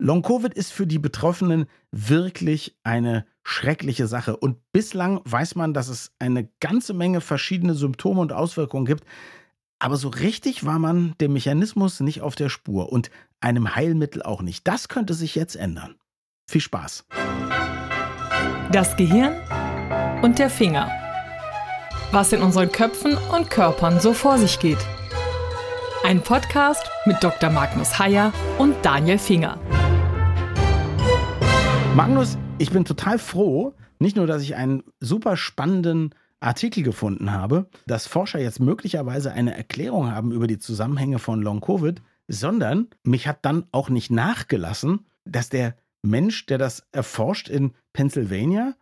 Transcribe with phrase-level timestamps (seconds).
[0.00, 4.34] Long-Covid ist für die Betroffenen wirklich eine schreckliche Sache.
[4.34, 9.04] Und bislang weiß man, dass es eine ganze Menge verschiedene Symptome und Auswirkungen gibt.
[9.78, 13.10] Aber so richtig war man dem Mechanismus nicht auf der Spur und
[13.40, 14.66] einem Heilmittel auch nicht.
[14.66, 15.96] Das könnte sich jetzt ändern.
[16.50, 17.04] Viel Spaß.
[18.72, 19.36] Das Gehirn
[20.22, 20.90] und der Finger.
[22.10, 24.78] Was in unseren Köpfen und Körpern so vor sich geht.
[26.04, 27.50] Ein Podcast mit Dr.
[27.50, 29.58] Magnus Heyer und Daniel Finger.
[31.96, 37.68] Magnus, ich bin total froh, nicht nur, dass ich einen super spannenden Artikel gefunden habe,
[37.86, 43.44] dass Forscher jetzt möglicherweise eine Erklärung haben über die Zusammenhänge von Long-Covid, sondern mich hat
[43.44, 48.74] dann auch nicht nachgelassen, dass der Mensch, der das erforscht in Pennsylvania,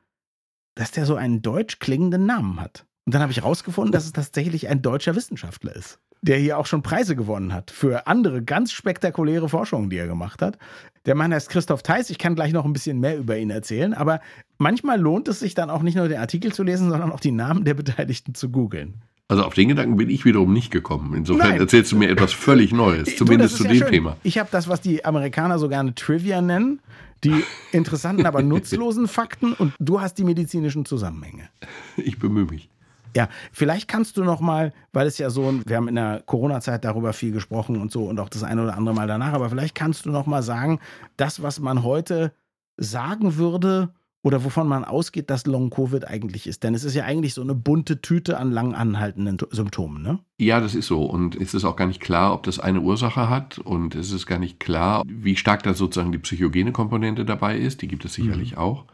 [0.74, 2.84] dass der so einen deutsch klingenden Namen hat.
[3.06, 6.66] Und dann habe ich herausgefunden, dass es tatsächlich ein deutscher Wissenschaftler ist der hier auch
[6.66, 10.58] schon Preise gewonnen hat für andere ganz spektakuläre Forschungen, die er gemacht hat.
[11.06, 12.10] Der Mann heißt Christoph Theis.
[12.10, 14.20] Ich kann gleich noch ein bisschen mehr über ihn erzählen, aber
[14.58, 17.30] manchmal lohnt es sich dann auch nicht nur den Artikel zu lesen, sondern auch die
[17.30, 18.94] Namen der Beteiligten zu googeln.
[19.28, 21.14] Also auf den Gedanken bin ich wiederum nicht gekommen.
[21.14, 21.60] Insofern Nein.
[21.60, 23.88] erzählst du mir etwas völlig Neues, zumindest du, zu dem schön.
[23.88, 24.16] Thema.
[24.22, 26.80] Ich habe das, was die Amerikaner so gerne Trivia nennen,
[27.24, 31.50] die interessanten, aber nutzlosen Fakten und du hast die medizinischen Zusammenhänge.
[31.98, 32.70] Ich bemühe mich.
[33.16, 36.84] Ja, vielleicht kannst du noch mal, weil es ja so, wir haben in der Corona-Zeit
[36.84, 39.74] darüber viel gesprochen und so und auch das eine oder andere Mal danach, aber vielleicht
[39.74, 40.78] kannst du noch mal sagen,
[41.16, 42.32] das, was man heute
[42.76, 43.90] sagen würde
[44.22, 46.62] oder wovon man ausgeht, dass Long-Covid eigentlich ist.
[46.64, 50.18] Denn es ist ja eigentlich so eine bunte Tüte an lang anhaltenden Symptomen, ne?
[50.38, 51.04] Ja, das ist so.
[51.04, 53.58] Und es ist auch gar nicht klar, ob das eine Ursache hat.
[53.58, 57.80] Und es ist gar nicht klar, wie stark da sozusagen die psychogene Komponente dabei ist.
[57.80, 58.58] Die gibt es sicherlich mhm.
[58.58, 58.84] auch.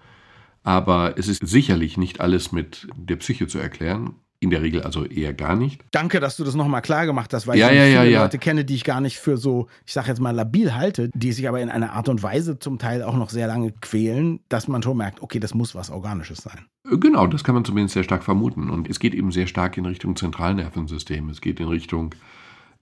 [0.65, 4.15] Aber es ist sicherlich nicht alles mit der Psyche zu erklären.
[4.41, 5.83] In der Regel also eher gar nicht.
[5.91, 8.39] Danke, dass du das nochmal klar gemacht hast, weil ja, ich ja, viele ja, Leute
[8.39, 11.49] kenne, die ich gar nicht für so, ich sage jetzt mal, labil halte, die sich
[11.49, 14.83] aber in einer Art und Weise zum Teil auch noch sehr lange quälen, dass man
[14.83, 16.67] schon merkt, okay, das muss was Organisches sein.
[16.91, 18.69] Genau, das kann man zumindest sehr stark vermuten.
[18.69, 21.31] Und es geht eben sehr stark in Richtung Zentralnervensystem.
[21.31, 22.15] Es geht in Richtung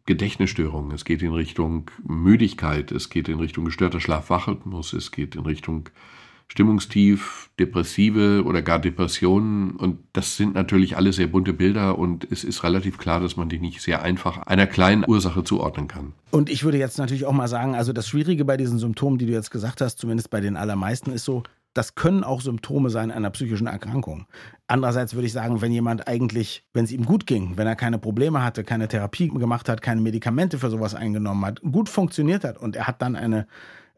[0.06, 5.42] Gedächtnisstörungen, es geht in Richtung Müdigkeit, es geht in Richtung gestörter Schlafwachrhythmus, es geht in
[5.42, 5.91] Richtung
[6.48, 9.72] Stimmungstief, Depressive oder gar Depressionen.
[9.76, 13.48] Und das sind natürlich alle sehr bunte Bilder und es ist relativ klar, dass man
[13.48, 16.12] die nicht sehr einfach einer kleinen Ursache zuordnen kann.
[16.30, 19.26] Und ich würde jetzt natürlich auch mal sagen, also das Schwierige bei diesen Symptomen, die
[19.26, 21.42] du jetzt gesagt hast, zumindest bei den allermeisten, ist so,
[21.75, 24.26] das können auch Symptome sein einer psychischen Erkrankung.
[24.66, 27.98] Andererseits würde ich sagen, wenn jemand eigentlich, wenn es ihm gut ging, wenn er keine
[27.98, 32.59] Probleme hatte, keine Therapie gemacht hat, keine Medikamente für sowas eingenommen hat, gut funktioniert hat
[32.59, 33.47] und er hat dann eine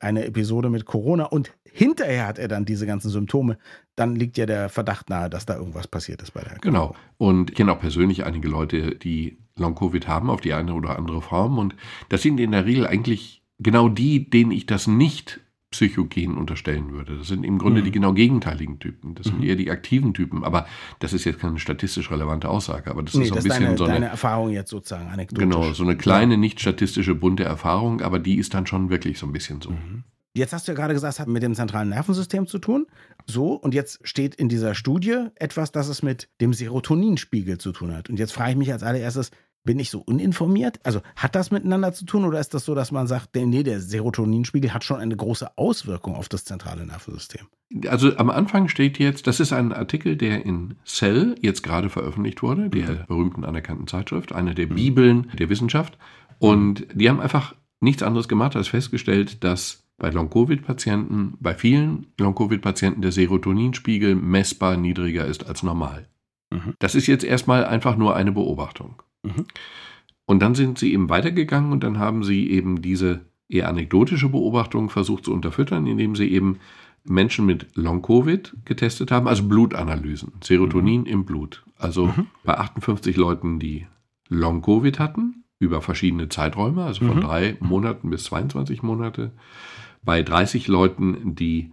[0.04, 3.58] eine Episode mit Corona und hinterher hat er dann diese ganzen Symptome,
[3.96, 6.72] dann liegt ja der Verdacht nahe, dass da irgendwas passiert ist bei der Erkrankung.
[6.72, 6.96] Genau.
[7.18, 11.22] Und ich kenne auch persönlich einige Leute, die Long-Covid haben auf die eine oder andere
[11.22, 11.58] Form.
[11.58, 11.74] Und
[12.08, 15.40] das sind in der Regel eigentlich genau die, denen ich das nicht
[15.74, 17.18] psychogen unterstellen würde.
[17.18, 17.84] Das sind im Grunde mhm.
[17.84, 19.14] die genau gegenteiligen Typen.
[19.14, 19.44] Das sind mhm.
[19.44, 20.44] eher die aktiven Typen.
[20.44, 20.66] Aber
[21.00, 22.90] das ist jetzt keine statistisch relevante Aussage.
[22.90, 25.42] Aber das nee, ist so ein bisschen deine, so eine deine Erfahrung jetzt sozusagen anekdotisch.
[25.42, 28.00] Genau, so eine kleine, nicht statistische, bunte Erfahrung.
[28.00, 29.70] Aber die ist dann schon wirklich so ein bisschen so.
[29.70, 30.04] Mhm.
[30.36, 32.86] Jetzt hast du ja gerade gesagt, es hat mit dem zentralen Nervensystem zu tun.
[33.26, 37.94] So, und jetzt steht in dieser Studie etwas, das es mit dem Serotoninspiegel zu tun
[37.94, 38.10] hat.
[38.10, 39.30] Und jetzt frage ich mich als allererstes,
[39.64, 40.78] bin ich so uninformiert?
[40.84, 43.80] Also hat das miteinander zu tun oder ist das so, dass man sagt, nee, der
[43.80, 47.46] Serotoninspiegel hat schon eine große Auswirkung auf das zentrale Nervensystem?
[47.88, 52.42] Also am Anfang steht jetzt, das ist ein Artikel, der in Cell jetzt gerade veröffentlicht
[52.42, 53.06] wurde, der mhm.
[53.08, 54.74] berühmten anerkannten Zeitschrift, eine der mhm.
[54.74, 55.98] Bibeln der Wissenschaft.
[56.38, 63.02] Und die haben einfach nichts anderes gemacht, als festgestellt, dass bei Long-Covid-Patienten, bei vielen Long-Covid-Patienten
[63.02, 66.08] der Serotoninspiegel messbar niedriger ist als normal.
[66.50, 66.74] Mhm.
[66.78, 69.02] Das ist jetzt erstmal einfach nur eine Beobachtung.
[69.24, 69.46] Mhm.
[70.26, 74.88] Und dann sind sie eben weitergegangen und dann haben sie eben diese eher anekdotische Beobachtung
[74.88, 76.58] versucht zu unterfüttern, indem sie eben
[77.04, 81.06] Menschen mit Long-Covid getestet haben, also Blutanalysen, Serotonin mhm.
[81.06, 81.62] im Blut.
[81.76, 82.26] Also mhm.
[82.44, 83.86] bei 58 Leuten, die
[84.28, 87.20] Long-Covid hatten, über verschiedene Zeiträume, also von mhm.
[87.20, 89.32] drei Monaten bis 22 Monate,
[90.02, 91.72] bei 30 Leuten, die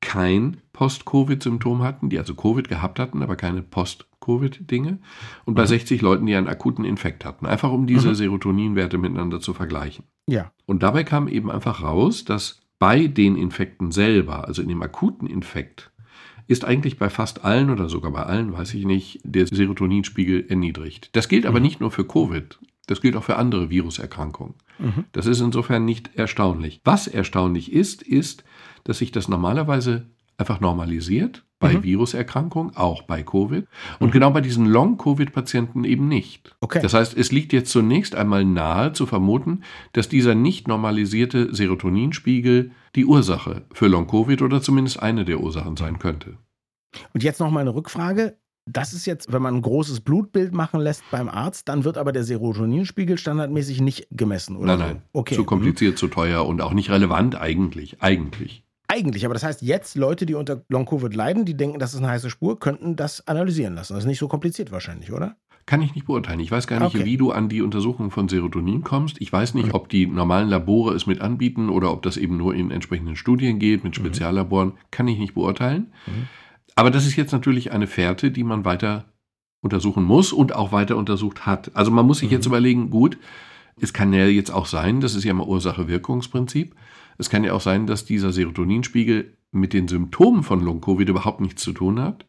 [0.00, 5.00] kein Post-Covid-Symptom hatten, die also Covid gehabt hatten, aber keine Post-Covid-Dinge.
[5.44, 5.66] Und bei mhm.
[5.66, 7.46] 60 Leuten, die einen akuten Infekt hatten.
[7.46, 8.14] Einfach um diese mhm.
[8.14, 10.04] Serotoninwerte miteinander zu vergleichen.
[10.28, 10.52] Ja.
[10.66, 15.26] Und dabei kam eben einfach raus, dass bei den Infekten selber, also in dem akuten
[15.26, 15.90] Infekt,
[16.46, 21.10] ist eigentlich bei fast allen oder sogar bei allen, weiß ich nicht, der Serotoninspiegel erniedrigt.
[21.14, 21.64] Das gilt aber mhm.
[21.64, 22.56] nicht nur für Covid.
[22.86, 24.54] Das gilt auch für andere Viruserkrankungen.
[24.78, 25.06] Mhm.
[25.10, 26.80] Das ist insofern nicht erstaunlich.
[26.84, 28.44] Was erstaunlich ist, ist,
[28.84, 30.06] dass sich das normalerweise
[30.38, 31.82] einfach normalisiert bei mhm.
[31.82, 33.66] Viruserkrankungen, auch bei Covid.
[33.98, 34.12] Und mhm.
[34.12, 36.56] genau bei diesen Long-Covid-Patienten eben nicht.
[36.60, 36.80] Okay.
[36.80, 39.62] Das heißt, es liegt jetzt zunächst einmal nahe zu vermuten,
[39.92, 45.98] dass dieser nicht normalisierte Serotoninspiegel die Ursache für Long-Covid oder zumindest eine der Ursachen sein
[45.98, 46.38] könnte.
[47.12, 48.38] Und jetzt noch mal eine Rückfrage.
[48.70, 52.12] Das ist jetzt, wenn man ein großes Blutbild machen lässt beim Arzt, dann wird aber
[52.12, 54.76] der Serotoninspiegel standardmäßig nicht gemessen, oder?
[54.76, 55.02] Nein, nein.
[55.14, 55.34] Okay.
[55.34, 58.02] Zu kompliziert, zu teuer und auch nicht relevant eigentlich.
[58.02, 58.62] Eigentlich.
[58.88, 62.08] Eigentlich, aber das heißt, jetzt Leute, die unter Long-Covid leiden, die denken, das ist eine
[62.08, 63.92] heiße Spur, könnten das analysieren lassen.
[63.92, 65.36] Das ist nicht so kompliziert wahrscheinlich, oder?
[65.66, 66.40] Kann ich nicht beurteilen.
[66.40, 67.04] Ich weiß gar nicht, Okay.
[67.04, 69.20] wie du an die Untersuchung von Serotonin kommst.
[69.20, 72.54] Ich weiß nicht, ob die normalen Labore es mit anbieten oder ob das eben nur
[72.54, 74.72] in entsprechenden Studien geht, mit Speziallaboren.
[74.90, 75.92] Kann ich nicht beurteilen.
[76.74, 79.04] Aber das ist jetzt natürlich eine Fährte, die man weiter
[79.60, 81.70] untersuchen muss und auch weiter untersucht hat.
[81.74, 83.18] Also man muss sich jetzt überlegen, gut,
[83.78, 86.74] es kann ja jetzt auch sein, das ist ja immer Ursache-Wirkungsprinzip,
[87.18, 91.62] es kann ja auch sein, dass dieser Serotoninspiegel mit den Symptomen von Long-Covid überhaupt nichts
[91.62, 92.26] zu tun hat,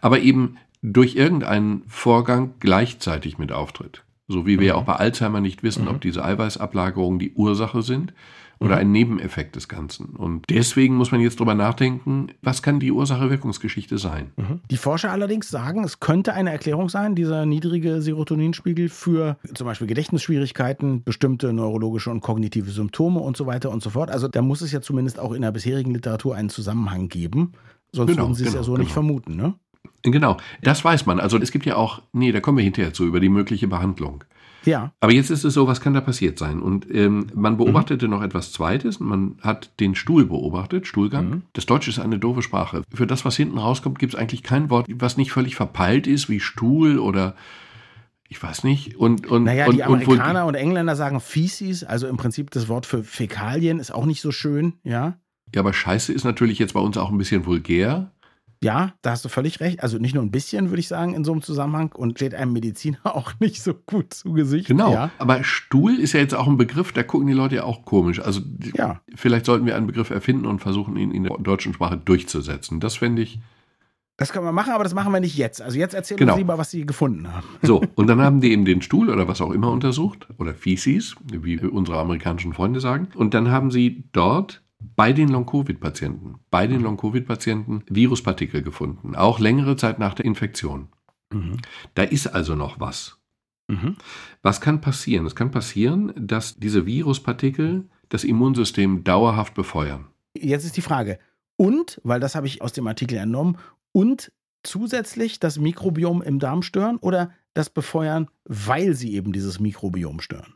[0.00, 4.04] aber eben durch irgendeinen Vorgang gleichzeitig mit auftritt.
[4.28, 8.12] So wie wir ja auch bei Alzheimer nicht wissen, ob diese Eiweißablagerungen die Ursache sind
[8.58, 10.16] oder ein Nebeneffekt des Ganzen.
[10.16, 14.32] Und deswegen muss man jetzt drüber nachdenken, was kann die Ursache-Wirkungsgeschichte sein?
[14.70, 19.86] Die Forscher allerdings sagen, es könnte eine Erklärung sein, dieser niedrige Serotoninspiegel für zum Beispiel
[19.86, 24.10] Gedächtnisschwierigkeiten, bestimmte neurologische und kognitive Symptome und so weiter und so fort.
[24.10, 27.52] Also da muss es ja zumindest auch in der bisherigen Literatur einen Zusammenhang geben.
[27.92, 28.94] Sonst Genau, würden sie es ja genau, so nicht genau.
[28.94, 29.54] vermuten, ne?
[30.02, 31.20] Genau, das weiß man.
[31.20, 34.24] Also es gibt ja auch, nee, da kommen wir hinterher zu, über die mögliche Behandlung.
[34.66, 34.92] Ja.
[35.00, 36.60] Aber jetzt ist es so, was kann da passiert sein?
[36.60, 39.00] Und ähm, man beobachtete noch etwas Zweites.
[39.00, 41.42] Man hat den Stuhl beobachtet, Stuhlgang.
[41.52, 42.82] Das Deutsche ist eine doofe Sprache.
[42.92, 46.28] Für das, was hinten rauskommt, gibt es eigentlich kein Wort, was nicht völlig verpeilt ist,
[46.28, 47.34] wie Stuhl oder
[48.28, 48.96] ich weiß nicht.
[48.96, 52.68] Und, und, Naja, und, die und Amerikaner und Engländer sagen Feces, also im Prinzip das
[52.68, 55.16] Wort für Fäkalien ist auch nicht so schön, ja.
[55.54, 58.10] ja, aber Scheiße ist natürlich jetzt bei uns auch ein bisschen vulgär.
[58.62, 59.82] Ja, da hast du völlig recht.
[59.82, 62.52] Also nicht nur ein bisschen, würde ich sagen, in so einem Zusammenhang und steht einem
[62.52, 64.68] Mediziner auch nicht so gut zu Gesicht.
[64.68, 64.92] Genau.
[64.92, 65.10] Ja.
[65.18, 68.20] Aber Stuhl ist ja jetzt auch ein Begriff, da gucken die Leute ja auch komisch.
[68.20, 68.40] Also
[68.74, 69.00] Ja.
[69.14, 72.80] vielleicht sollten wir einen Begriff erfinden und versuchen, ihn in der deutschen Sprache durchzusetzen.
[72.80, 73.38] Das fände ich.
[74.18, 75.60] Das können wir machen, aber das machen wir nicht jetzt.
[75.60, 76.32] Also jetzt erzähl Genau.
[76.32, 77.46] uns lieber, was Sie gefunden haben.
[77.60, 81.14] So, und dann haben die eben den Stuhl oder was auch immer untersucht, oder Feces,
[81.30, 83.08] wie unsere amerikanischen Freunde sagen.
[83.14, 84.62] Und dann haben sie dort
[84.94, 90.88] bei den Long-Covid-Patienten, bei den Long-Covid-Patienten Viruspartikel gefunden, auch längere Zeit nach der Infektion.
[91.94, 93.18] Da ist also noch was.
[93.68, 93.96] Mhm.
[94.42, 95.26] Was kann passieren?
[95.26, 100.06] Es kann passieren, dass diese Viruspartikel das Immunsystem dauerhaft befeuern.
[100.36, 101.18] Jetzt ist die Frage.
[101.56, 103.58] Und, weil das habe ich aus dem Artikel entnommen,
[103.92, 104.30] und
[104.62, 110.54] zusätzlich das Mikrobiom im Darm stören oder das befeuern, weil sie eben dieses Mikrobiom stören?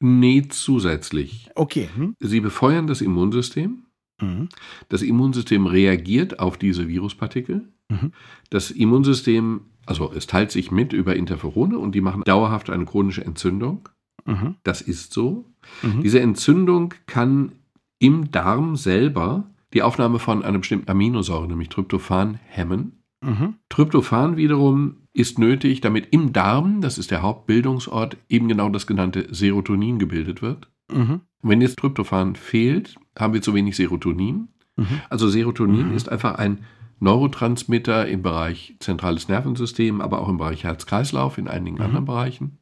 [0.00, 1.50] Nee, zusätzlich.
[1.54, 1.88] Okay.
[1.94, 2.14] Hm?
[2.20, 3.84] Sie befeuern das Immunsystem.
[4.20, 4.48] Mhm.
[4.88, 7.68] Das Immunsystem reagiert auf diese Viruspartikel.
[7.88, 8.12] Mhm.
[8.50, 13.24] Das Immunsystem, also es teilt sich mit über Interferone und die machen dauerhaft eine chronische
[13.24, 13.88] Entzündung.
[14.24, 14.56] Mhm.
[14.62, 15.44] Das ist so.
[15.82, 16.02] Mhm.
[16.02, 17.52] Diese Entzündung kann
[17.98, 23.02] im Darm selber die Aufnahme von einer bestimmten Aminosäure, nämlich Tryptophan, hemmen.
[23.22, 23.54] Mhm.
[23.68, 29.26] Tryptophan wiederum ist nötig, damit im Darm, das ist der Hauptbildungsort, eben genau das genannte
[29.34, 30.68] Serotonin gebildet wird.
[30.92, 31.22] Mhm.
[31.42, 34.48] Wenn jetzt Tryptophan fehlt, haben wir zu wenig Serotonin.
[34.76, 35.00] Mhm.
[35.08, 35.96] Also Serotonin Mhm.
[35.96, 36.58] ist einfach ein
[37.00, 41.82] Neurotransmitter im Bereich zentrales Nervensystem, aber auch im Bereich Herz-Kreislauf, in einigen Mhm.
[41.82, 42.58] anderen Bereichen.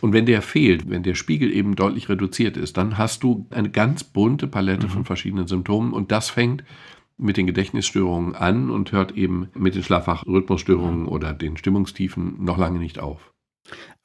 [0.00, 3.70] Und wenn der fehlt, wenn der Spiegel eben deutlich reduziert ist, dann hast du eine
[3.70, 4.90] ganz bunte Palette Mhm.
[4.90, 6.62] von verschiedenen Symptomen und das fängt
[7.18, 12.78] mit den Gedächtnisstörungen an und hört eben mit den Schlafwach-Rhythmusstörungen oder den Stimmungstiefen noch lange
[12.78, 13.32] nicht auf.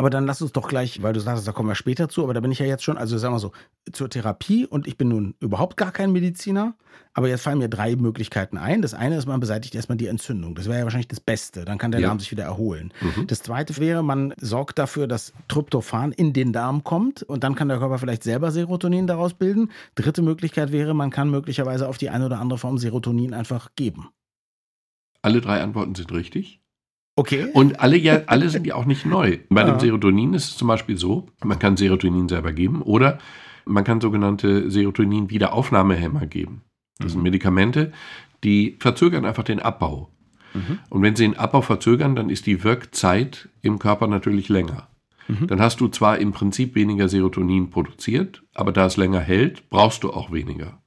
[0.01, 2.33] Aber dann lass uns doch gleich, weil du sagst, da kommen wir später zu, aber
[2.33, 3.51] da bin ich ja jetzt schon, also sagen wir so,
[3.93, 6.73] zur Therapie und ich bin nun überhaupt gar kein Mediziner,
[7.13, 8.81] aber jetzt fallen mir drei Möglichkeiten ein.
[8.81, 10.55] Das eine ist, man beseitigt erstmal die Entzündung.
[10.55, 11.65] Das wäre ja wahrscheinlich das Beste.
[11.65, 12.07] Dann kann der Ja.
[12.07, 12.91] Darm sich wieder erholen.
[12.99, 13.27] Mhm.
[13.27, 17.67] Das zweite wäre, man sorgt dafür, dass Tryptophan in den Darm kommt und dann kann
[17.67, 19.69] der Körper vielleicht selber Serotonin daraus bilden.
[19.93, 24.09] Dritte Möglichkeit wäre, man kann möglicherweise auf die eine oder andere Form Serotonin einfach geben.
[25.21, 26.59] Alle drei Antworten sind richtig.
[27.15, 27.47] Okay.
[27.53, 29.39] Und alle, ja, alle sind ja auch nicht neu.
[29.49, 29.79] Bei dem Ja.
[29.79, 33.19] Serotonin ist es zum Beispiel so, man kann Serotonin selber geben oder
[33.65, 36.63] man kann sogenannte Serotonin-Wiederaufnahmehämmer geben.
[36.99, 37.91] Das sind Medikamente,
[38.43, 40.11] die verzögern einfach den Abbau.
[40.53, 40.79] Mhm.
[40.89, 44.87] Und wenn sie den Abbau verzögern, dann ist die Wirkzeit im Körper natürlich länger.
[45.27, 45.47] Mhm.
[45.47, 50.03] Dann hast du zwar im Prinzip weniger Serotonin produziert, aber da es länger hält, brauchst
[50.03, 50.81] du auch weniger.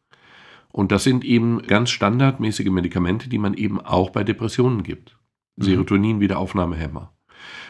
[0.73, 5.17] Und das sind eben ganz standardmäßige Medikamente, die man eben auch bei Depressionen gibt.
[5.57, 7.13] Serotonin-Wiederaufnahmehämmer.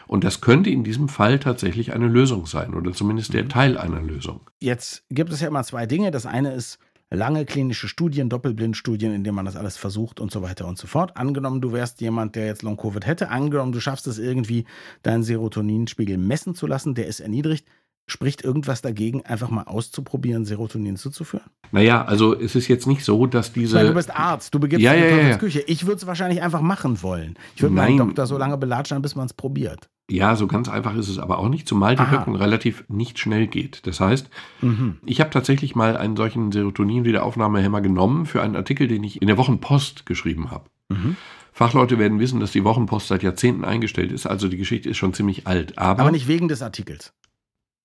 [0.06, 4.02] Und das könnte in diesem Fall tatsächlich eine Lösung sein oder zumindest der Teil einer
[4.02, 4.40] Lösung.
[4.60, 6.10] Jetzt gibt es ja immer zwei Dinge.
[6.10, 6.78] Das eine ist
[7.10, 10.86] lange klinische Studien, Doppelblindstudien, in denen man das alles versucht und so weiter und so
[10.86, 11.16] fort.
[11.16, 14.64] Angenommen, du wärst jemand, der jetzt Long-Covid hätte, angenommen, du schaffst es irgendwie,
[15.02, 17.66] deinen Serotoninspiegel messen zu lassen, der ist erniedrigt.
[18.06, 21.46] Spricht irgendwas dagegen, einfach mal auszuprobieren, Serotonin zuzuführen?
[21.73, 23.76] Naja, also es ist jetzt nicht so, dass diese.
[23.76, 25.38] Meine, du bist Arzt, du begibst Ja, dich in ja, ja, ja.
[25.38, 25.61] Küche.
[25.66, 27.34] Ich würde es wahrscheinlich einfach machen wollen.
[27.56, 27.96] Ich würde meinen.
[27.96, 29.88] Doktor so lange belatschen, bis man es probiert.
[30.11, 32.12] Ja, so ganz einfach ist es aber auch nicht, zumal die Aha.
[32.12, 33.87] Wirkung relativ nicht schnell geht.
[33.87, 34.28] Das heißt,
[34.61, 34.99] Mhm.
[35.06, 39.38] ich habe tatsächlich mal einen solchen Serotonin-Wiederaufnahmehemmer genommen für einen Artikel, den ich in der
[39.38, 40.66] Wochenpost geschrieben habe.
[40.90, 41.16] Mhm.
[41.52, 45.14] Fachleute werden wissen, dass die Wochenpost seit Jahrzehnten eingestellt ist, also die Geschichte ist schon
[45.14, 45.78] ziemlich alt.
[45.78, 47.12] Aber, Aber nicht wegen des Artikels.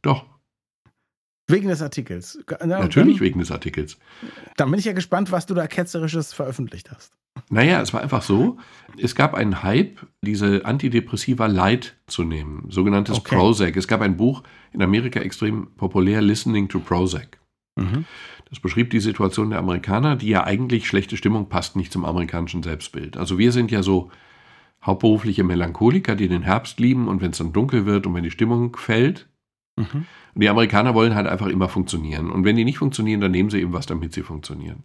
[0.02, 0.26] Doch,
[1.50, 2.38] Wegen des Artikels.
[2.60, 3.98] Na, natürlich Dann, wegen des Artikels.
[4.56, 7.18] dann bin ich ja gespannt, was du da Ketzerisches veröffentlicht hast.
[7.50, 8.58] Naja, es war einfach so,
[8.98, 13.36] es gab einen Hype, diese Antidepressiva Light zu nehmen, sogenanntes Okay.
[13.36, 13.78] Prozac.
[13.78, 17.40] Es gab ein Buch in Amerika extrem populär, Listening to Prozac.
[17.76, 18.06] Mhm.
[18.50, 22.62] Das beschrieb die Situation der Amerikaner, die ja eigentlich schlechte Stimmung passt nicht zum amerikanischen
[22.62, 23.18] Selbstbild.
[23.18, 24.12] Also wir sind ja so
[24.84, 28.32] hauptberufliche Melancholiker, die den Herbst lieben und wenn es dann dunkel wird und wenn die
[28.32, 29.29] Stimmung fällt.
[29.80, 30.06] Mhm.
[30.36, 32.30] Und die Amerikaner wollen halt einfach immer funktionieren.
[32.30, 34.84] Und wenn die nicht funktionieren, dann nehmen sie eben was, damit sie funktionieren.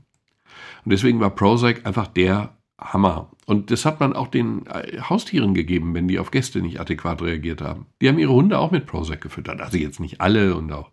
[0.85, 3.31] Und deswegen war Prozac einfach der Hammer.
[3.47, 7.23] Und das hat man auch den äh, Haustieren gegeben, wenn die auf Gäste nicht adäquat
[7.23, 7.87] reagiert haben.
[8.01, 9.61] Die haben ihre Hunde auch mit Prozac gefüttert.
[9.61, 10.91] Also jetzt nicht alle und auch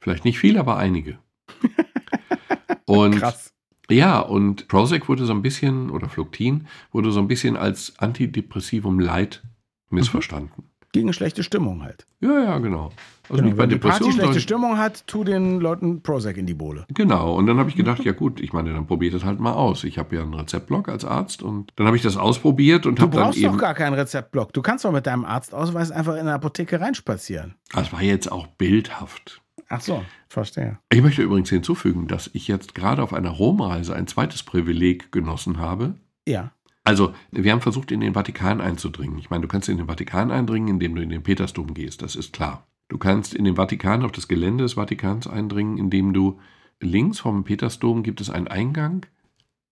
[0.00, 1.18] vielleicht nicht viel, aber einige.
[2.86, 3.54] Und Krass.
[3.88, 8.98] ja, und Prozac wurde so ein bisschen, oder Fluktin, wurde so ein bisschen als Antidepressivum
[8.98, 9.44] Light
[9.90, 10.69] missverstanden.
[10.92, 12.06] Gegen schlechte Stimmung halt.
[12.20, 12.90] Ja, ja, genau.
[13.28, 16.46] Also Genau, nicht bei wenn die Party schlechte Stimmung hat, tu den Leuten Prozac in
[16.46, 16.84] die Bohle.
[16.92, 19.52] Genau, und dann habe ich gedacht, ja gut, ich meine, dann probiert das halt mal
[19.52, 19.84] aus.
[19.84, 23.02] Ich habe ja einen Rezeptblock als Arzt und dann habe ich das ausprobiert und Du
[23.02, 23.52] habe dann brauchst eben.
[23.52, 24.52] doch gar keinen Rezeptblock.
[24.52, 27.54] Du kannst doch mit deinem Arztausweis einfach in der Apotheke reinspazieren.
[27.72, 29.40] Das war jetzt auch bildhaft.
[29.68, 30.78] Ach so, verstehe.
[30.92, 35.58] Ich möchte übrigens hinzufügen, dass ich jetzt gerade auf einer Romreise ein zweites Privileg genossen
[35.58, 35.94] habe.
[36.26, 36.50] Ja.
[36.84, 39.18] Also, wir haben versucht, in den Vatikan einzudringen.
[39.18, 42.16] Ich meine, du kannst in den Vatikan eindringen, indem du in den Petersdom gehst, das
[42.16, 42.66] ist klar.
[42.88, 46.40] Du kannst in den Vatikan auf das Gelände des Vatikans eindringen, indem du
[46.80, 49.06] links vom Petersdom gibt es einen Eingang,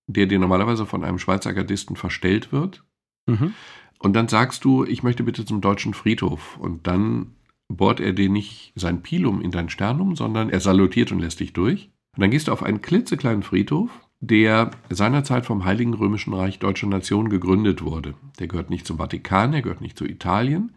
[0.07, 2.85] der dir normalerweise von einem Schweizer Gardisten verstellt wird.
[3.27, 3.55] Mhm.
[3.99, 6.57] Und dann sagst du, ich möchte bitte zum deutschen Friedhof.
[6.59, 7.35] Und dann
[7.69, 11.53] bohrt er dir nicht sein Pilum in dein Sternum, sondern er salutiert und lässt dich
[11.53, 11.91] durch.
[12.17, 16.87] Und dann gehst du auf einen klitzekleinen Friedhof, der seinerzeit vom Heiligen Römischen Reich Deutscher
[16.89, 18.15] Nation gegründet wurde.
[18.39, 20.73] Der gehört nicht zum Vatikan, er gehört nicht zu Italien.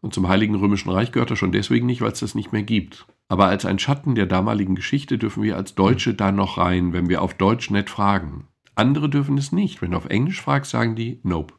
[0.00, 2.62] Und zum Heiligen Römischen Reich gehört er schon deswegen nicht, weil es das nicht mehr
[2.64, 3.06] gibt.
[3.28, 7.08] Aber als ein Schatten der damaligen Geschichte dürfen wir als Deutsche da noch rein, wenn
[7.08, 8.46] wir auf Deutsch nett fragen.
[8.74, 9.80] Andere dürfen es nicht.
[9.82, 11.54] Wenn du auf Englisch fragst, sagen die Nope.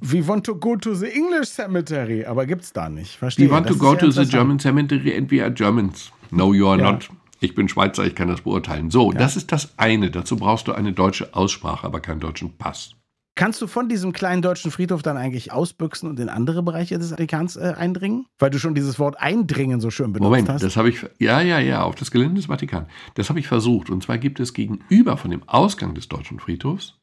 [0.00, 3.16] We want to go to the English cemetery, aber gibt's da nicht.
[3.16, 3.48] Verstehe.
[3.48, 4.24] We want Das to go ja to the.
[4.26, 6.12] German cemetery and we are Germans.
[6.30, 6.92] No, you are Ja.
[6.92, 7.08] not.
[7.42, 8.90] Ich bin Schweizer, ich kann das beurteilen.
[8.90, 10.10] So, das ist das eine.
[10.10, 12.94] Dazu brauchst du eine deutsche Aussprache, aber keinen deutschen Pass.
[13.34, 17.10] Kannst du von diesem kleinen deutschen Friedhof dann eigentlich ausbüchsen und in andere Bereiche des
[17.10, 18.26] Vatikans äh, eindringen?
[18.38, 20.62] Weil du schon dieses Wort eindringen so schön benutzt Moment, hast.
[20.62, 21.04] das habe ich.
[21.18, 22.86] Ja, ja, ja, auf das Gelände des Vatikan.
[23.14, 23.88] Das habe ich versucht.
[23.88, 26.98] Und zwar gibt es gegenüber von dem Ausgang des deutschen Friedhofs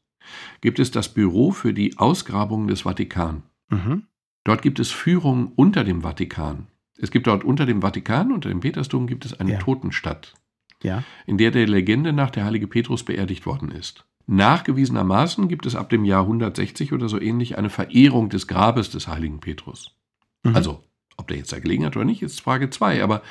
[0.60, 3.42] gibt es das Büro für die Ausgrabungen des Vatikan.
[3.68, 4.04] mhm.
[4.44, 6.66] Dort gibt es Führungen unter dem Vatikan.
[7.00, 9.58] Es gibt dort unter dem Vatikan, unter dem Petersdom, gibt es eine Ja.
[9.58, 10.34] Totenstadt.
[10.82, 11.04] Ja.
[11.26, 14.06] in der der Legende nach der heilige Petrus beerdigt worden ist.
[14.26, 19.06] Nachgewiesenermaßen gibt es ab dem Jahr 160 oder so ähnlich eine Verehrung des Grabes des
[19.06, 19.94] heiligen Petrus.
[20.42, 20.56] Mhm.
[20.56, 20.82] Also,
[21.16, 23.02] ob der jetzt da gelegen hat oder nicht, ist Frage 2.
[23.04, 23.22] Aber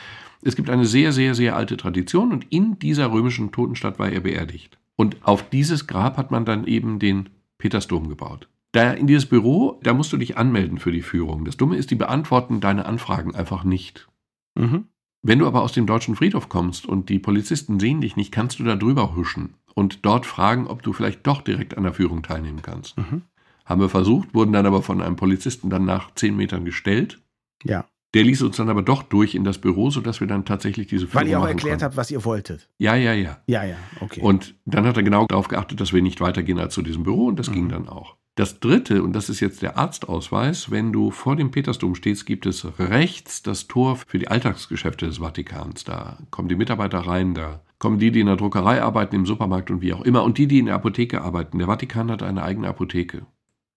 [0.41, 4.21] es gibt eine sehr, sehr, sehr alte Tradition und in dieser römischen Totenstadt war er
[4.21, 4.77] beerdigt.
[4.95, 8.47] Und auf dieses Grab hat man dann eben den Petersdom gebaut.
[8.71, 11.43] Da in dieses Büro, da musst du dich anmelden für die Führung.
[11.45, 14.07] Das Dumme ist, die beantworten deine Anfragen einfach nicht.
[14.55, 14.85] Mhm.
[15.21, 18.59] Wenn du aber aus dem deutschen Friedhof kommst und die Polizisten sehen dich nicht, kannst
[18.59, 22.21] du da drüber huschen und dort fragen, ob du vielleicht doch direkt an der Führung
[22.23, 22.97] teilnehmen kannst.
[22.97, 23.23] Mhm.
[23.65, 27.19] Haben wir versucht, wurden dann aber von einem Polizisten dann nach zehn Metern gestellt.
[27.63, 27.85] Ja.
[28.15, 31.05] Der ließ uns dann aber doch durch in das Büro, sodass wir dann tatsächlich diese
[31.07, 31.83] Führung Weil ihr auch erklärt konnten.
[31.85, 32.67] habt, was ihr wolltet.
[32.79, 33.37] Ja, ja, ja.
[33.45, 34.21] Ja, ja, okay.
[34.21, 37.25] Und dann hat er genau darauf geachtet, dass wir nicht weitergehen als zu diesem Büro
[37.27, 37.53] und das Mhm.
[37.53, 38.15] ging dann auch.
[38.39, 42.45] Das dritte, und das ist jetzt der Arztausweis, wenn du vor dem Petersdom stehst, gibt
[42.45, 45.83] es rechts das Tor für die Alltagsgeschäfte des Vatikans.
[45.83, 49.71] Da kommen die Mitarbeiter rein, da kommen die, die in der Druckerei arbeiten, im Supermarkt
[49.71, 51.57] und wie auch immer, und die, die in der Apotheke arbeiten.
[51.57, 53.25] Der Vatikan hat eine eigene Apotheke.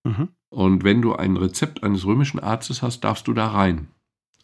[0.05, 0.29] mhm.
[0.49, 3.89] Und wenn du ein Rezept eines römischen Arztes hast, darfst du da rein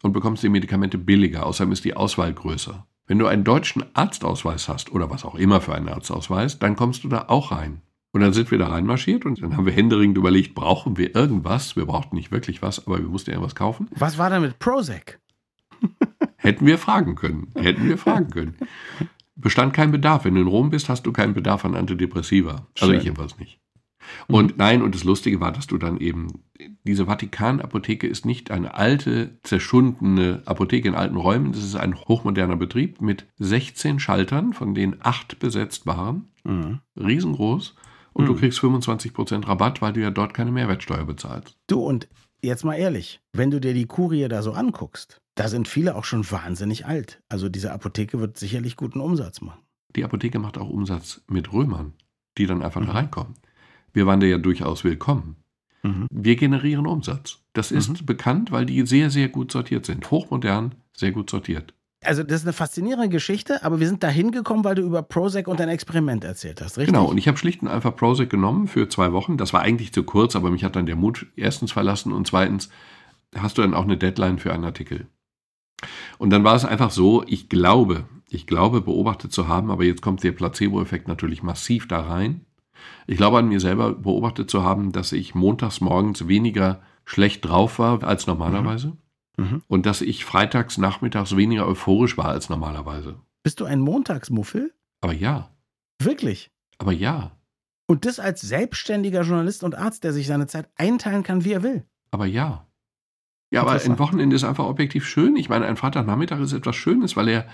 [0.01, 1.45] und bekommst die Medikamente billiger.
[1.45, 2.85] Außerdem ist die Auswahl größer.
[3.07, 7.05] Wenn du einen deutschen Arztausweis hast oder was auch immer für einen Arztausweis, dann kommst
[7.05, 7.83] du da auch rein.
[8.11, 11.75] Und dann sind wir da reinmarschiert und dann haben wir händeringend überlegt, brauchen wir irgendwas?
[11.75, 13.87] Wir brauchten nicht wirklich was, aber wir mussten irgendwas kaufen.
[13.91, 15.19] Was war da mit Prozac?
[16.37, 17.49] Hätten wir fragen können.
[17.55, 18.55] Hätten wir fragen können.
[19.35, 20.25] Bestand kein Bedarf.
[20.25, 22.67] Wenn du in Rom bist, hast du keinen Bedarf an Antidepressiva.
[22.79, 22.97] Also Schön.
[22.97, 23.59] ich jedenfalls nicht.
[24.27, 26.27] Und nein, und das Lustige war, dass du dann eben,
[26.83, 32.55] diese Vatikan-Apotheke ist nicht eine alte, zerschundene Apotheke in alten Räumen, das ist ein hochmoderner
[32.55, 36.79] Betrieb mit 16 Schaltern, von denen acht besetzt waren, Mhm.
[36.95, 37.75] riesengroß,
[38.13, 38.37] und du Mhm.
[38.37, 41.57] kriegst 25% Rabatt, weil du ja dort keine Mehrwertsteuer bezahlst.
[41.67, 42.07] Du, und
[42.41, 46.03] jetzt mal ehrlich, wenn du dir die Kurie da so anguckst, da sind viele auch
[46.05, 47.21] schon wahnsinnig alt.
[47.29, 49.59] Also diese Apotheke wird sicherlich guten Umsatz machen.
[49.95, 51.93] Die Apotheke macht auch Umsatz mit Römern,
[52.37, 52.97] die dann einfach da Mhm.
[52.97, 53.33] reinkommen.
[53.93, 55.37] Wir waren da ja durchaus willkommen.
[55.83, 56.07] Mhm.
[56.11, 57.39] Wir generieren Umsatz.
[57.53, 60.11] Das ist bekannt, weil die sehr, sehr gut sortiert sind.
[60.11, 61.73] Hochmodern, sehr gut sortiert.
[62.01, 65.47] Also das ist eine faszinierende Geschichte, aber wir sind da hingekommen, weil du über Prozac
[65.47, 66.93] und dein Experiment erzählt hast, richtig?
[66.93, 69.37] Genau, und ich habe schlicht und einfach Prozac genommen für zwei Wochen.
[69.37, 72.69] Das war eigentlich zu kurz, aber mich hat dann der Mut erstens verlassen und zweitens
[73.35, 75.07] hast du dann auch eine Deadline für einen Artikel.
[76.17, 80.01] Und dann war es einfach so, ich glaube, ich glaube beobachtet zu haben, aber jetzt
[80.01, 82.45] kommt der Placebo-Effekt natürlich massiv da rein.
[83.07, 87.79] Ich glaube an mir selber beobachtet zu haben, dass ich montags morgens weniger schlecht drauf
[87.79, 88.97] war als normalerweise Mhm.
[89.67, 93.15] Und dass ich freitags nachmittags weniger euphorisch war als normalerweise.
[93.43, 94.73] Bist du ein Montagsmuffel?
[95.01, 95.49] Aber ja,
[96.01, 96.51] Wirklich?
[96.77, 97.31] aber ja,
[97.87, 101.63] Und das als selbstständiger Journalist und Arzt, der sich seine Zeit einteilen kann, wie er
[101.63, 101.85] will.
[102.11, 102.65] aber ja.
[103.51, 103.97] Ja, aber ein.
[103.97, 105.35] Wochenende ist einfach objektiv schön.
[105.35, 107.47] Ich meine, ein Freitagnachmittag ist etwas Schönes, weil er,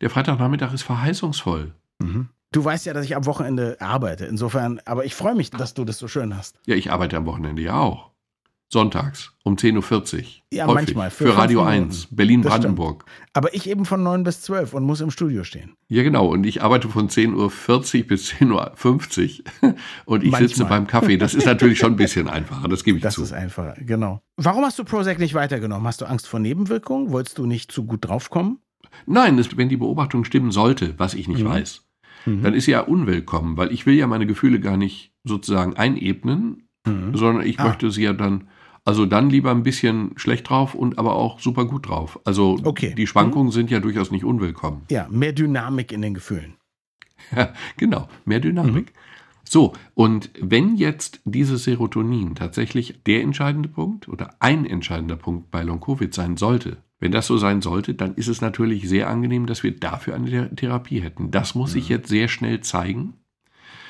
[0.00, 1.74] der Freitagnachmittag ist verheißungsvoll.
[2.52, 4.26] Du weißt ja, dass ich am Wochenende arbeite.
[4.26, 6.60] Insofern, aber ich freue mich, dass du das so schön hast.
[6.66, 8.12] Ja, ich arbeite am Wochenende ja auch.
[8.72, 10.22] Sonntags um 10.40 Uhr.
[10.52, 10.74] Ja, Häufig.
[10.96, 11.10] manchmal.
[11.10, 11.84] Für, fünf Radio Minuten.
[11.90, 13.04] 1, Berlin-Brandenburg.
[13.34, 15.74] Aber ich eben von 9 bis 12 und muss im Studio stehen.
[15.88, 16.26] Ja, genau.
[16.26, 17.34] Und ich arbeite von 10.40
[18.02, 19.74] Uhr bis 10.50 Uhr.
[20.06, 20.68] Und ich sitze Manchmal.
[20.80, 21.16] beim Kaffee.
[21.18, 23.22] Das ist natürlich schon ein bisschen einfacher, das gebe ich Das zu.
[23.22, 24.22] ist einfacher, genau.
[24.36, 25.86] Warum hast du Prozac nicht weitergenommen?
[25.86, 27.12] Hast du Angst vor Nebenwirkungen?
[27.12, 28.58] Wolltest du nicht zu gut draufkommen?
[29.06, 31.48] Nein, das, wenn die Beobachtung stimmen sollte, was ich nicht Mhm.
[31.48, 31.84] weiß,
[32.26, 32.42] Mhm.
[32.42, 36.68] dann ist sie ja unwillkommen, weil ich will ja meine Gefühle gar nicht sozusagen einebnen,
[36.86, 37.14] Mhm.
[37.16, 37.68] sondern ich Ah.
[37.68, 38.48] möchte sie ja dann,
[38.84, 42.20] also dann lieber ein bisschen schlecht drauf und aber auch super gut drauf.
[42.24, 42.94] Also Okay.
[42.94, 44.82] die Schwankungen sind ja durchaus nicht unwillkommen.
[44.90, 46.54] Ja, mehr Dynamik in den Gefühlen.
[47.76, 48.92] genau, mehr Dynamik.
[49.46, 55.62] So, und wenn jetzt dieses Serotonin tatsächlich der entscheidende Punkt oder ein entscheidender Punkt bei
[55.62, 59.62] Long-Covid sein sollte, wenn das so sein sollte, dann ist es natürlich sehr angenehm, dass
[59.62, 61.30] wir dafür eine Thera- Therapie hätten.
[61.30, 63.14] Das muss sich jetzt sehr schnell zeigen.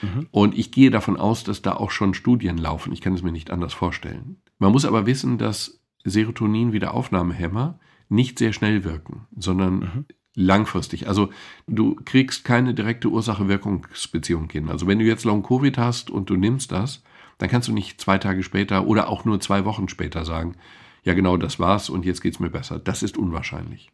[0.04, 0.28] Mhm.
[0.30, 2.92] Und ich gehe davon aus, dass da auch schon Studien laufen.
[2.92, 4.36] Ich kann es mir nicht anders vorstellen.
[4.58, 10.04] Man muss aber wissen, dass Serotonin wie der Aufnahmehemmer nicht sehr schnell wirken, sondern Mhm.
[10.34, 11.08] langfristig.
[11.08, 11.30] Also
[11.66, 14.68] du kriegst keine direkte Ursache-Wirkungsbeziehung hin.
[14.68, 17.02] Also wenn du jetzt Long-Covid hast und du nimmst das,
[17.38, 20.56] dann kannst du nicht zwei Tage später oder auch nur zwei Wochen später sagen,
[21.02, 22.78] ja genau, das war's und jetzt geht's mir besser.
[22.78, 23.90] Das ist unwahrscheinlich.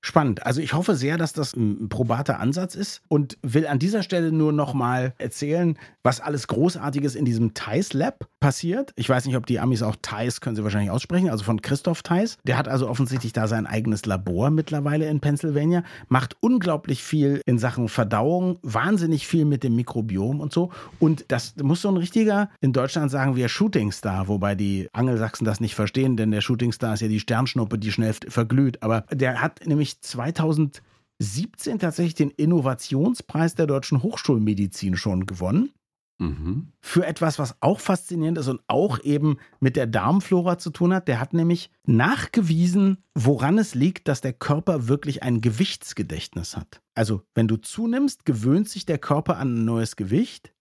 [0.00, 0.46] Spannend.
[0.46, 4.32] Also ich hoffe sehr, dass das ein probater Ansatz ist und will an dieser Stelle
[4.32, 8.92] nur nochmal erzählen, was alles Großartiges in diesem Theis Lab passiert.
[8.96, 12.02] Ich weiß nicht, ob die Amis auch Theis können sie wahrscheinlich aussprechen, also von Christoph
[12.02, 12.36] Theis.
[12.44, 17.58] Der hat also offensichtlich da sein eigenes Labor mittlerweile in Pennsylvania, macht unglaublich viel in
[17.58, 20.70] Sachen Verdauung, wahnsinnig viel mit dem Mikrobiom und so.
[20.98, 25.60] Und das muss so ein richtiger, in Deutschland sagen wir Shootingstar, wobei die Angelsachsen das
[25.60, 28.82] nicht verstehen, denn der Shootingstar ist ja die Sternschnuppe, die schnell verglüht.
[28.82, 35.70] Aber der hat nämlich 2017 tatsächlich den Innovationspreis der deutschen Hochschulmedizin schon gewonnen.
[36.18, 36.72] Mhm.
[36.80, 41.08] Für etwas, was auch faszinierend ist und auch eben mit der Darmflora zu tun hat.
[41.08, 46.80] Der hat nämlich nachgewiesen, woran es liegt, dass der Körper wirklich ein Gewichtsgedächtnis hat.
[46.94, 50.52] Also, wenn du zunimmst, gewöhnt sich der Körper an ein neues Gewicht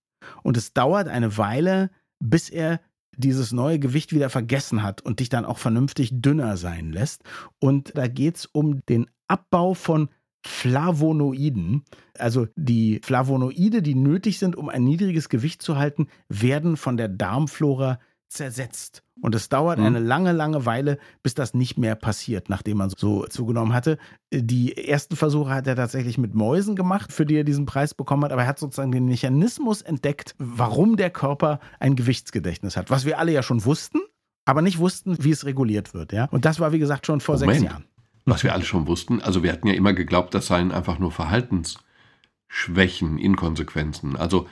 [0.41, 2.79] und es dauert eine Weile, bis er
[3.15, 7.23] dieses neue Gewicht wieder vergessen hat und dich dann auch vernünftig dünner sein lässt.
[7.59, 10.09] Und da geht es um den Abbau von
[10.45, 11.83] Flavonoiden.
[12.17, 17.07] Also die Flavonoide, die nötig sind, um ein niedriges Gewicht zu halten, werden von der
[17.07, 19.03] Darmflora zersetzt.
[19.21, 19.85] Und es dauert Mhm.
[19.85, 23.99] eine lange, lange Weile, bis das nicht mehr passiert, nachdem man so zugenommen hatte.
[24.33, 28.23] Die ersten Versuche hat er tatsächlich mit Mäusen gemacht, für die er diesen Preis bekommen
[28.25, 32.89] hat, aber er hat sozusagen den Mechanismus entdeckt, warum der Körper ein Gewichtsgedächtnis hat.
[32.89, 33.99] Was wir alle ja schon wussten,
[34.45, 36.11] aber nicht wussten, wie es reguliert wird.
[36.11, 36.25] Ja?
[36.31, 37.65] Und das war, wie gesagt, schon vor sechs Moment.
[37.65, 37.85] Jahren.
[38.25, 41.11] Was wir alle schon wussten, also wir hatten ja immer geglaubt, das seien einfach nur
[41.11, 44.15] Verhaltensschwächen, Inkonsequenzen.
[44.15, 44.47] Also,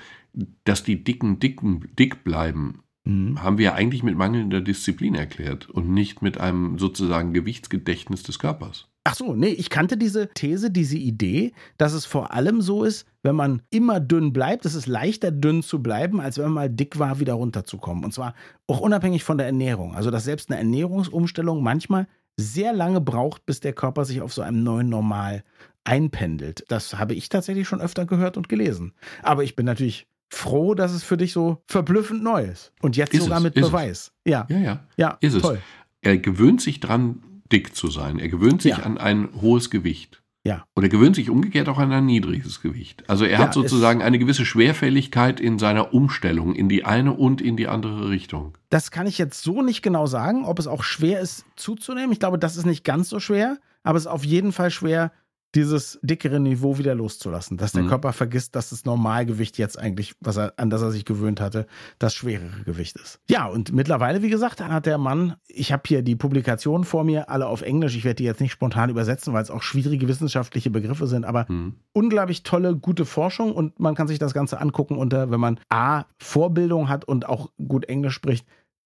[0.64, 3.42] dass die Dicken, Dicken, dick bleiben, Mhm.
[3.42, 8.38] haben wir ja eigentlich mit mangelnder Disziplin erklärt und nicht mit einem sozusagen Gewichtsgedächtnis des
[8.38, 8.90] Körpers.
[9.04, 13.08] Ach so, nee, ich kannte diese These, diese Idee, dass es vor allem so ist,
[13.24, 16.70] wenn man immer dünn bleibt, es ist leichter dünn zu bleiben, als wenn man mal
[16.70, 18.06] dick war, wieder runterzukommen.
[18.06, 18.36] Und zwar
[18.68, 19.96] auch unabhängig von der Ernährung.
[19.96, 22.08] Also, dass selbst eine Ernährungsumstellung manchmal
[22.42, 25.44] sehr lange braucht, bis der Körper sich auf so einem neuen Normal
[25.84, 26.64] einpendelt.
[26.68, 28.94] Das habe ich tatsächlich schon öfter gehört und gelesen.
[29.24, 32.72] Aber ich bin natürlich froh, dass es für dich so verblüffend neu ist.
[32.82, 33.70] Und jetzt Ist sogar es, mit ist es.
[33.70, 34.12] Beweis.
[34.26, 34.46] Ja.
[34.50, 34.80] Ja, ja.
[34.98, 35.42] Ja, Ist es.
[35.42, 35.60] toll.
[36.02, 38.18] Er gewöhnt sich dran, dick zu sein.
[38.20, 38.84] Er gewöhnt sich Ja.
[38.84, 40.21] an ein hohes Gewicht.
[40.44, 40.66] Ja.
[40.74, 43.04] Und er gewöhnt sich umgekehrt auch an ein niedriges Gewicht.
[43.08, 47.42] Also er Ja, hat sozusagen eine gewisse Schwerfälligkeit in seiner Umstellung in die eine und
[47.42, 48.58] in die andere Richtung.
[48.70, 52.12] Das kann ich jetzt so nicht genau sagen, ob es auch schwer ist zuzunehmen.
[52.12, 55.12] Ich glaube, das ist nicht ganz so schwer, aber es ist auf jeden Fall schwer,
[55.54, 57.58] dieses dickere Niveau wieder loszulassen.
[57.58, 57.88] Dass der Mhm.
[57.90, 61.68] Körper vergisst, dass das Normalgewicht jetzt eigentlich, was er, an das er sich gewöhnt hatte,
[62.00, 63.20] das schwerere Gewicht ist.
[63.30, 67.30] Ja, und mittlerweile, wie gesagt, hat der Mann, ich habe hier die Publikationen vor mir,
[67.30, 67.96] alle auf Englisch.
[67.98, 71.48] Ich werde die jetzt nicht spontan übersetzen, weil es auch schwierige wissenschaftliche Begriffe sind, aber
[71.50, 71.76] Hm.
[71.94, 76.06] unglaublich tolle, gute Forschung und man kann sich das Ganze angucken unter, wenn man A,
[76.18, 78.46] Vorbildung hat und auch gut Englisch spricht,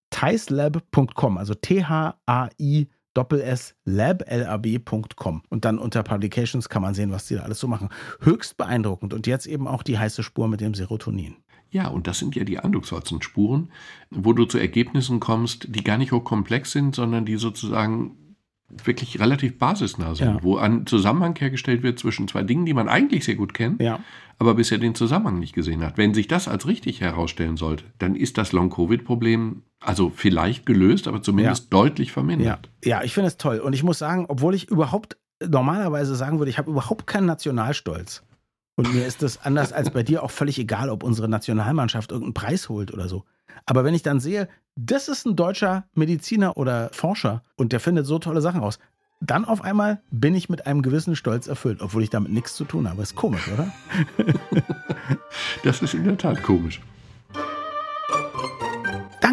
[0.10, 5.42] thaislab.com, also T-H-A-I Doppel-S Lab, L-A-B.com.
[5.50, 7.90] Und dann unter Publications kann man sehen, was die da alles so machen.
[8.22, 9.14] Höchst beeindruckend.
[9.14, 11.38] Und jetzt eben auch die heiße Spur mit dem Serotonin.
[11.72, 13.72] Ja, und das sind ja die Anduxholzenspuren,
[14.12, 18.18] wo du zu Ergebnissen kommst, die gar nicht hochkomplex sind, sondern die sozusagen
[18.84, 20.44] wirklich relativ basisnah sind, Ja.
[20.44, 24.00] wo ein Zusammenhang hergestellt wird zwischen zwei Dingen, die man eigentlich sehr gut kennt, Ja.
[24.40, 25.98] aber bisher den Zusammenhang nicht gesehen hat.
[25.98, 31.22] Wenn sich das als richtig herausstellen sollte, dann ist das Long-Covid-Problem also vielleicht gelöst, aber
[31.22, 32.70] zumindest deutlich Ja, vermindert.
[32.84, 33.60] ja ich finde es toll.
[33.60, 38.24] Und ich muss sagen, obwohl ich überhaupt normalerweise sagen würde, ich habe überhaupt keinen Nationalstolz.
[38.78, 42.34] Und mir ist das anders als bei dir auch völlig egal, ob unsere Nationalmannschaft irgendeinen
[42.34, 43.24] Preis holt oder so.
[43.66, 48.06] Aber wenn ich dann sehe, das ist ein deutscher Mediziner oder Forscher und der findet
[48.06, 48.80] so tolle Sachen raus,
[49.22, 52.66] dann auf einmal bin ich mit einem gewissen Stolz erfüllt, obwohl ich damit nichts zu
[52.66, 53.02] tun habe.
[53.02, 53.72] Ist komisch, oder?
[55.64, 56.82] Das ist in der Tat komisch.